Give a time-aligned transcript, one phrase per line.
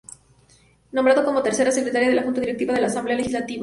[0.93, 3.59] Nombrada como Tercera Secretaria de la Junta Directiva de la Asamblea Legislativa.